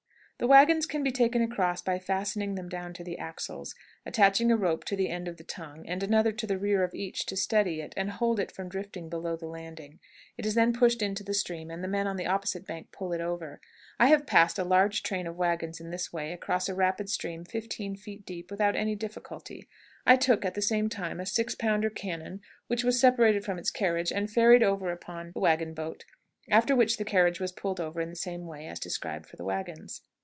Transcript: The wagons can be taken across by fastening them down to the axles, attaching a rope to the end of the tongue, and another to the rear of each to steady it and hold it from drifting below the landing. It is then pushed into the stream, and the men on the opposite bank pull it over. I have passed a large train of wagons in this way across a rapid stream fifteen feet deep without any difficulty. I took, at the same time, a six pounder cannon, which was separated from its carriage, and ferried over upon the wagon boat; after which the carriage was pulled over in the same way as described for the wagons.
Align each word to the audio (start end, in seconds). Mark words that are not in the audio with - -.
The 0.39 0.47
wagons 0.47 0.87
can 0.87 1.03
be 1.03 1.11
taken 1.11 1.43
across 1.43 1.83
by 1.83 1.99
fastening 1.99 2.55
them 2.55 2.67
down 2.67 2.93
to 2.95 3.03
the 3.03 3.19
axles, 3.19 3.75
attaching 4.07 4.51
a 4.51 4.57
rope 4.57 4.83
to 4.85 4.95
the 4.95 5.07
end 5.07 5.27
of 5.27 5.37
the 5.37 5.43
tongue, 5.43 5.85
and 5.87 6.01
another 6.01 6.31
to 6.31 6.47
the 6.47 6.57
rear 6.57 6.83
of 6.83 6.95
each 6.95 7.27
to 7.27 7.37
steady 7.37 7.79
it 7.79 7.93
and 7.95 8.09
hold 8.09 8.39
it 8.39 8.51
from 8.51 8.67
drifting 8.67 9.07
below 9.07 9.35
the 9.35 9.45
landing. 9.45 9.99
It 10.39 10.47
is 10.47 10.55
then 10.55 10.73
pushed 10.73 11.03
into 11.03 11.23
the 11.23 11.35
stream, 11.35 11.69
and 11.69 11.83
the 11.83 11.87
men 11.87 12.07
on 12.07 12.15
the 12.17 12.25
opposite 12.25 12.65
bank 12.65 12.87
pull 12.91 13.13
it 13.13 13.21
over. 13.21 13.61
I 13.99 14.07
have 14.07 14.25
passed 14.25 14.57
a 14.57 14.63
large 14.63 15.03
train 15.03 15.27
of 15.27 15.35
wagons 15.37 15.79
in 15.79 15.91
this 15.91 16.11
way 16.11 16.33
across 16.33 16.67
a 16.67 16.73
rapid 16.73 17.07
stream 17.07 17.45
fifteen 17.45 17.95
feet 17.95 18.25
deep 18.25 18.49
without 18.49 18.75
any 18.75 18.95
difficulty. 18.95 19.67
I 20.07 20.15
took, 20.15 20.43
at 20.43 20.55
the 20.55 20.61
same 20.63 20.89
time, 20.89 21.19
a 21.19 21.25
six 21.27 21.53
pounder 21.53 21.91
cannon, 21.91 22.41
which 22.65 22.83
was 22.83 22.99
separated 22.99 23.45
from 23.45 23.59
its 23.59 23.69
carriage, 23.69 24.11
and 24.11 24.27
ferried 24.27 24.63
over 24.63 24.91
upon 24.91 25.33
the 25.35 25.39
wagon 25.39 25.75
boat; 25.75 26.03
after 26.49 26.75
which 26.75 26.97
the 26.97 27.05
carriage 27.05 27.39
was 27.39 27.51
pulled 27.51 27.79
over 27.79 28.01
in 28.01 28.09
the 28.09 28.15
same 28.15 28.47
way 28.47 28.65
as 28.65 28.79
described 28.79 29.27
for 29.29 29.35
the 29.35 29.45
wagons. 29.45 30.01